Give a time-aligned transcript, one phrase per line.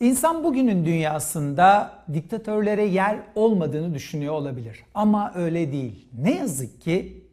[0.00, 4.84] İnsan bugünün dünyasında diktatörlere yer olmadığını düşünüyor olabilir.
[4.94, 6.08] Ama öyle değil.
[6.18, 7.24] Ne yazık ki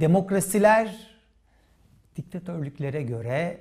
[0.00, 0.96] demokrasiler
[2.16, 3.60] diktatörlüklere göre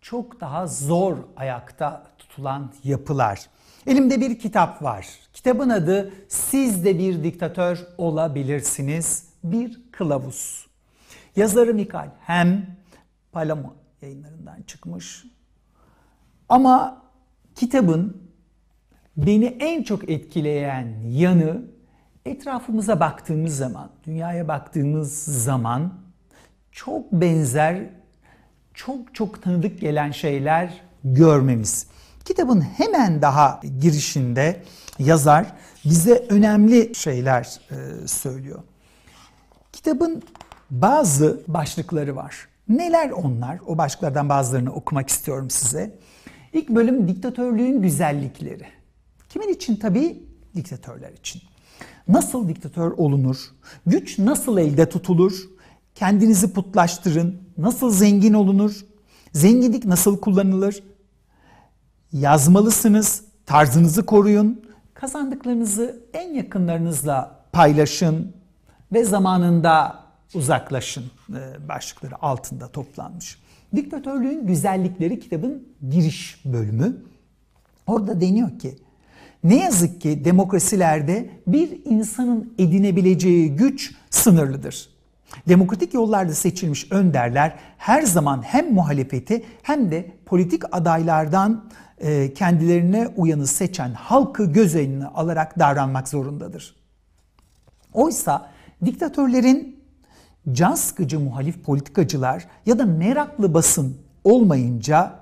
[0.00, 3.46] çok daha zor ayakta tutulan yapılar.
[3.86, 5.06] Elimde bir kitap var.
[5.32, 9.28] Kitabın adı Siz de bir diktatör olabilirsiniz.
[9.44, 10.66] Bir kılavuz.
[11.36, 12.66] Yazarı Mikal Hem
[13.32, 15.24] Palamo yayınlarından çıkmış.
[16.48, 17.07] Ama
[17.58, 18.22] kitabın
[19.16, 21.62] beni en çok etkileyen yanı
[22.26, 25.94] etrafımıza baktığımız zaman, dünyaya baktığımız zaman
[26.72, 27.90] çok benzer,
[28.74, 31.86] çok çok tanıdık gelen şeyler görmemiz.
[32.24, 34.62] Kitabın hemen daha girişinde
[34.98, 35.46] yazar
[35.84, 38.62] bize önemli şeyler e, söylüyor.
[39.72, 40.22] Kitabın
[40.70, 42.48] bazı başlıkları var.
[42.68, 43.58] Neler onlar?
[43.66, 45.98] O başlıklardan bazılarını okumak istiyorum size.
[46.58, 48.66] İlk bölüm diktatörlüğün güzellikleri.
[49.28, 50.22] Kimin için tabii?
[50.54, 51.42] Diktatörler için.
[52.08, 53.36] Nasıl diktatör olunur?
[53.86, 55.48] Güç nasıl elde tutulur?
[55.94, 57.42] Kendinizi putlaştırın.
[57.58, 58.84] Nasıl zengin olunur?
[59.32, 60.82] Zenginlik nasıl kullanılır?
[62.12, 63.22] Yazmalısınız.
[63.46, 64.64] Tarzınızı koruyun.
[64.94, 68.32] Kazandıklarınızı en yakınlarınızla paylaşın
[68.92, 70.04] ve zamanında
[70.34, 71.04] uzaklaşın
[71.34, 73.38] e, başlıkları altında toplanmış.
[73.74, 76.96] Diktatörlüğün Güzellikleri kitabın giriş bölümü.
[77.86, 78.78] Orada deniyor ki
[79.44, 84.88] ne yazık ki demokrasilerde bir insanın edinebileceği güç sınırlıdır.
[85.48, 93.46] Demokratik yollarda seçilmiş önderler her zaman hem muhalefeti hem de politik adaylardan e, kendilerine uyanı
[93.46, 96.76] seçen halkı göz önüne alarak davranmak zorundadır.
[97.92, 98.50] Oysa
[98.84, 99.77] diktatörlerin
[100.52, 105.20] can sıkıcı muhalif politikacılar ya da meraklı basın olmayınca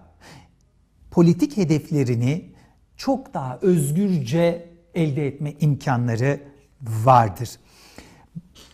[1.11, 2.53] politik hedeflerini
[2.97, 6.41] çok daha özgürce elde etme imkanları
[6.83, 7.51] vardır.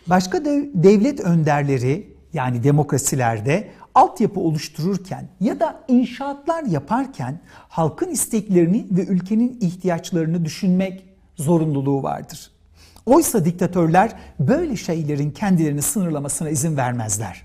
[0.07, 9.59] Başka devlet önderleri yani demokrasilerde altyapı oluştururken ya da inşaatlar yaparken halkın isteklerini ve ülkenin
[9.61, 11.05] ihtiyaçlarını düşünmek
[11.37, 12.52] zorunluluğu vardır.
[13.07, 17.43] Oysa diktatörler böyle şeylerin kendilerini sınırlamasına izin vermezler.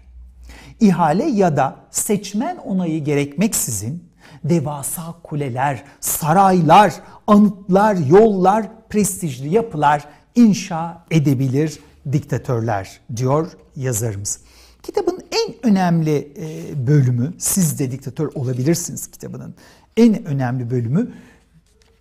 [0.80, 4.04] İhale ya da seçmen onayı gerekmeksizin
[4.44, 6.94] devasa kuleler, saraylar,
[7.28, 11.80] anıtlar, yollar, prestijli yapılar inşa edebilir
[12.12, 14.40] diktatörler diyor yazarımız.
[14.84, 19.56] Kitabın en önemli e, bölümü, siz de diktatör olabilirsiniz kitabının
[19.98, 21.12] en önemli bölümü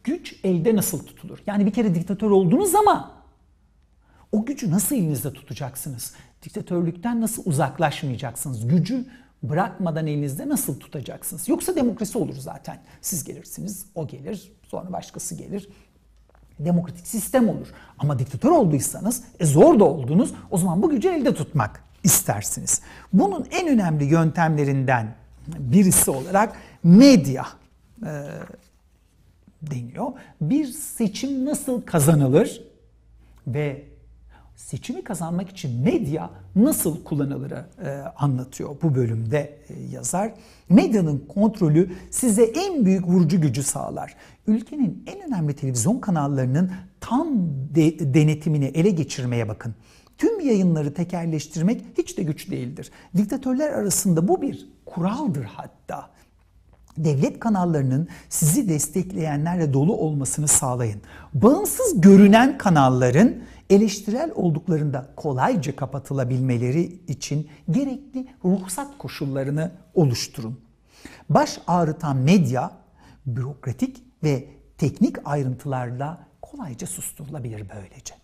[0.05, 1.39] güç elde nasıl tutulur?
[1.47, 3.16] Yani bir kere diktatör oldunuz ama
[4.37, 6.13] o gücü nasıl elinizde tutacaksınız?
[6.43, 8.69] Diktatörlükten nasıl uzaklaşmayacaksınız?
[8.69, 9.05] Gücü
[9.43, 11.49] bırakmadan elinizde nasıl tutacaksınız?
[11.49, 12.79] Yoksa demokrasi olur zaten.
[13.01, 15.69] Siz gelirsiniz, o gelir, sonra başkası gelir.
[16.59, 17.67] Demokratik sistem olur.
[17.99, 22.81] Ama diktatör olduysanız, e zor da oldunuz, o zaman bu gücü elde tutmak istersiniz.
[23.13, 25.15] Bunun en önemli yöntemlerinden
[25.47, 27.47] birisi olarak medya
[28.07, 28.11] e,
[29.63, 30.13] deniyor.
[30.41, 32.63] Bir seçim nasıl kazanılır
[33.47, 33.96] ve
[34.57, 40.35] seçimi kazanmak için medya nasıl kullanılırı e, anlatıyor bu bölümde e, yazar.
[40.69, 44.15] Medyanın kontrolü size en büyük vurucu gücü sağlar.
[44.47, 47.29] Ülkenin en önemli televizyon kanallarının tam
[47.75, 49.75] de, denetimini ele geçirmeye bakın.
[50.19, 52.91] Tüm yayınları tekerleştirmek hiç de güç değildir.
[53.17, 56.11] Diktatörler arasında bu bir kuraldır hatta.
[56.97, 61.01] Devlet kanallarının sizi destekleyenlerle dolu olmasını sağlayın.
[61.35, 63.35] Bağımsız görünen kanalların
[63.71, 70.61] eleştirel olduklarında kolayca kapatılabilmeleri için gerekli ruhsat koşullarını oluşturun.
[71.29, 72.71] Baş ağrıtan medya
[73.27, 78.15] bürokratik ve teknik ayrıntılarla kolayca susturulabilir böylece.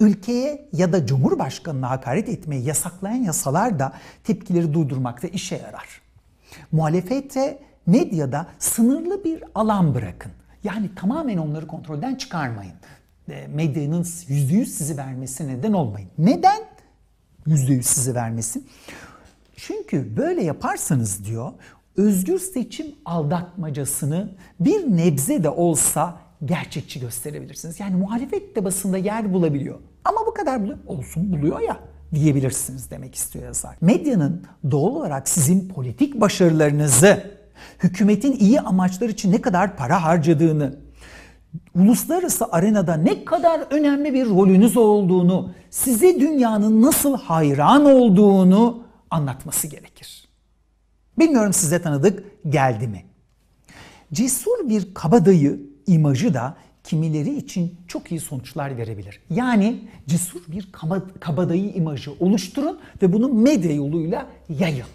[0.00, 3.92] Ülkeye ya da Cumhurbaşkanı'na hakaret etmeyi yasaklayan yasalar da
[4.24, 6.03] tepkileri durdurmakta işe yarar.
[6.72, 10.32] Muhalefete medyada sınırlı bir alan bırakın.
[10.64, 12.74] Yani tamamen onları kontrolden çıkarmayın.
[13.28, 16.08] E, medyanın %100 sizi vermesi neden olmayın.
[16.18, 16.60] Neden
[17.46, 18.68] %100 sizi vermesin?
[19.56, 21.52] Çünkü böyle yaparsanız diyor
[21.96, 24.30] özgür seçim aldatmacasını
[24.60, 27.80] bir nebze de olsa gerçekçi gösterebilirsiniz.
[27.80, 29.78] Yani muhalefet de basında yer bulabiliyor.
[30.04, 30.78] Ama bu kadar buluyor.
[30.86, 31.80] Olsun buluyor ya
[32.14, 33.76] diyebilirsiniz demek istiyor yazar.
[33.80, 37.30] Medyanın doğal olarak sizin politik başarılarınızı,
[37.82, 40.76] hükümetin iyi amaçlar için ne kadar para harcadığını,
[41.74, 50.28] uluslararası arenada ne kadar önemli bir rolünüz olduğunu, size dünyanın nasıl hayran olduğunu anlatması gerekir.
[51.18, 53.04] Bilmiyorum size tanıdık geldi mi?
[54.12, 59.20] Cesur bir kabadayı imajı da kimileri için çok iyi sonuçlar verebilir.
[59.30, 60.72] Yani cesur bir
[61.20, 64.86] kabadayı imajı oluşturun ve bunu medya yoluyla yayın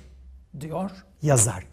[0.59, 0.91] diyor
[1.21, 1.63] yazar.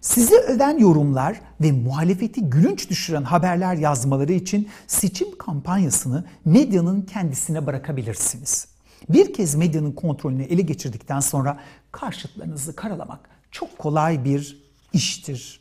[0.00, 8.68] Sizi öven yorumlar ve muhalefeti gülünç düşüren haberler yazmaları için seçim kampanyasını medyanın kendisine bırakabilirsiniz.
[9.08, 11.60] Bir kez medyanın kontrolünü ele geçirdikten sonra
[11.92, 13.20] karşıtlarınızı karalamak
[13.50, 14.62] çok kolay bir
[14.92, 15.60] iştir.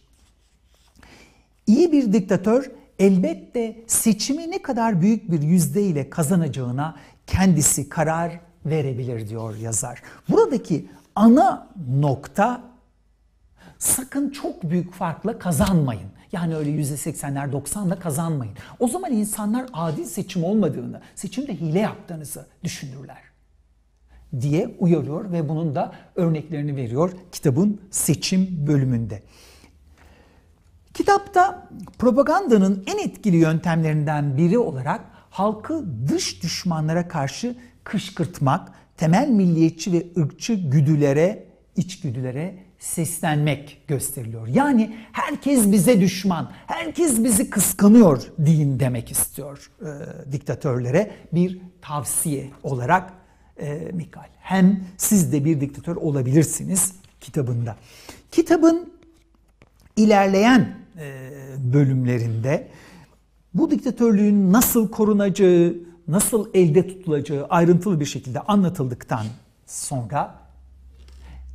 [1.68, 6.96] İyi bir diktatör elbette seçimi ne kadar büyük bir yüzdeyle kazanacağına
[7.28, 10.02] kendisi karar verebilir diyor yazar.
[10.30, 12.62] Buradaki ana nokta
[13.80, 16.10] sakın çok büyük farkla kazanmayın.
[16.32, 18.54] Yani öyle %80'ler 90'la kazanmayın.
[18.80, 23.32] O zaman insanlar adil seçim olmadığını, seçimde hile yaptığınızı düşünürler
[24.42, 29.24] diye uyarıyor ve bunun da örneklerini veriyor kitabın seçim bölümünde.
[30.94, 40.06] Kitapta propagandanın en etkili yöntemlerinden biri olarak halkı dış düşmanlara karşı kışkırtmak, temel milliyetçi ve
[40.18, 41.44] ırkçı güdülere,
[41.76, 44.48] içgüdülere seslenmek gösteriliyor.
[44.48, 53.14] Yani herkes bize düşman, herkes bizi kıskanıyor deyin demek istiyor e, diktatörlere bir tavsiye olarak
[53.58, 54.28] e, Mikal.
[54.40, 57.76] Hem siz de bir diktatör olabilirsiniz kitabında.
[58.32, 58.94] Kitabın
[59.96, 60.81] ilerleyen
[61.74, 62.68] bölümlerinde
[63.54, 65.76] bu diktatörlüğün nasıl korunacağı,
[66.08, 69.26] nasıl elde tutulacağı ayrıntılı bir şekilde anlatıldıktan
[69.66, 70.36] sonra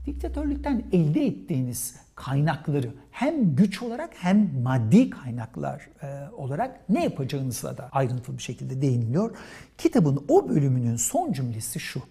[0.06, 7.88] diktatörlükten elde ettiğiniz kaynakları hem güç olarak hem maddi kaynaklar e, olarak ne yapacağınızla da
[7.92, 9.36] ayrıntılı bir şekilde değiniliyor.
[9.78, 12.02] Kitabın o bölümünün son cümlesi şu.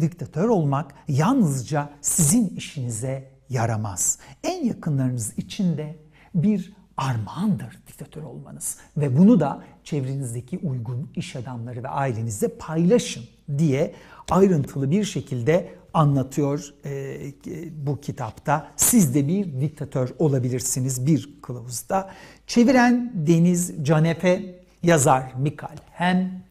[0.00, 4.18] Diktatör olmak yalnızca sizin işinize yaramaz.
[4.44, 5.96] En yakınlarınız için de
[6.34, 8.78] bir armağandır diktatör olmanız.
[8.96, 13.24] Ve bunu da çevrenizdeki uygun iş adamları ve ailenizle paylaşın
[13.58, 13.94] diye
[14.30, 17.18] ayrıntılı bir şekilde anlatıyor e,
[17.86, 18.68] bu kitapta.
[18.76, 22.10] Siz de bir diktatör olabilirsiniz bir kılavuzda.
[22.46, 26.49] Çeviren Deniz Canepe, yazar Mikal Hem.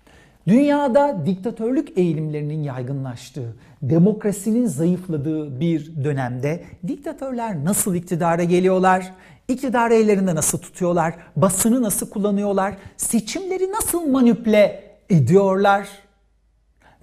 [0.50, 9.14] Dünyada diktatörlük eğilimlerinin yaygınlaştığı, demokrasinin zayıfladığı bir dönemde diktatörler nasıl iktidara geliyorlar?
[9.48, 11.14] İktidarı ellerinde nasıl tutuyorlar?
[11.36, 12.78] Basını nasıl kullanıyorlar?
[12.98, 15.88] Seçimleri nasıl manipüle ediyorlar?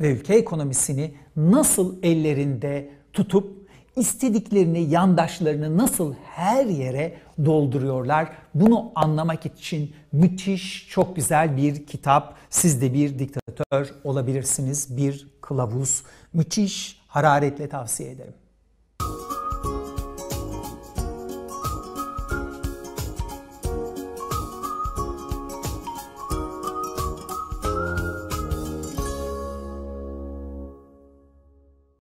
[0.01, 3.66] Ve ülke ekonomisini nasıl ellerinde tutup
[3.97, 7.15] istediklerini, yandaşlarını nasıl her yere
[7.45, 8.29] dolduruyorlar?
[8.55, 12.35] Bunu anlamak için müthiş, çok güzel bir kitap.
[12.51, 16.03] Siz de bir diktatör olabilirsiniz, bir kılavuz.
[16.33, 18.35] Müthiş, hararetle tavsiye ederim.